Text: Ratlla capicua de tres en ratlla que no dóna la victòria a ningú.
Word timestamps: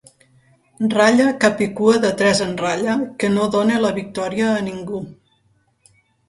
Ratlla 0.93 1.27
capicua 1.43 1.93
de 2.05 2.09
tres 2.21 2.41
en 2.45 2.55
ratlla 2.61 2.95
que 3.25 3.29
no 3.35 3.45
dóna 3.57 3.77
la 3.85 3.93
victòria 3.99 4.49
a 4.55 4.65
ningú. 4.71 5.05